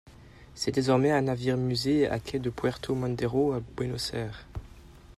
[0.55, 4.47] C'est désormais un navire musée à quai de Puerto Madero à Buenos Aires.